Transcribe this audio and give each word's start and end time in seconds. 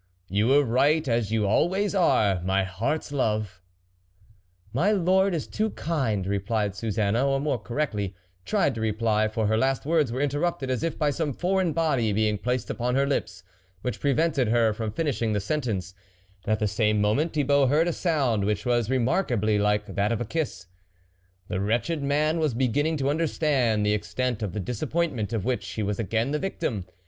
"You 0.29 0.47
were 0.47 0.63
right 0.63 1.07
as 1.07 1.31
you 1.31 1.45
always 1.45 1.93
are, 1.93 2.41
my 2.41 2.63
heart's 2.63 3.11
love." 3.11 3.61
66 4.73 4.73
THE 4.73 4.79
WOLF 4.79 4.85
LEADER 4.87 4.97
My 4.97 5.03
lord 5.11 5.35
is 5.35 5.45
too 5.45 5.69
kind," 5.69 6.25
replied 6.25 6.73
Suzanne 6.73 7.15
r, 7.15 7.39
more 7.39 7.59
correctly, 7.59 8.15
tried 8.43 8.73
to 8.73 8.81
reply, 8.81 9.27
for 9.27 9.45
her 9.45 9.59
last 9.59 9.85
words 9.85 10.11
were 10.11 10.19
interrupted 10.19 10.71
as 10.71 10.81
if 10.81 10.97
by 10.97 11.11
some 11.11 11.33
foreign 11.33 11.71
body 11.71 12.11
being 12.13 12.39
placed 12.39 12.71
upon 12.71 12.95
her 12.95 13.05
lips, 13.05 13.43
which 13.83 13.99
prevented 13.99 14.47
her 14.47 14.73
from 14.73 14.91
finishing 14.91 15.33
the 15.33 15.39
sentence; 15.39 15.93
and 16.45 16.51
at 16.51 16.57
the 16.57 16.67
same 16.67 16.99
moment, 16.99 17.31
Thibault 17.33 17.67
heard 17.67 17.87
a 17.87 17.93
sound 17.93 18.43
which 18.43 18.65
was 18.65 18.89
re 18.89 18.97
markably 18.97 19.59
like 19.59 19.93
that 19.93 20.11
of 20.11 20.19
a 20.19 20.25
kiss. 20.25 20.65
The 21.47 21.61
wret 21.61 21.83
ched 21.83 22.01
man 22.01 22.39
was 22.39 22.55
beginning 22.55 22.97
to 22.97 23.09
understand 23.11 23.85
the 23.85 23.93
extent 23.93 24.41
of 24.41 24.53
the 24.53 24.59
disappointment 24.59 25.31
of 25.31 25.45
which 25.45 25.67
he 25.73 25.83
was 25.83 25.99
again 25.99 26.31
the 26.31 26.39
victim. 26.39 26.85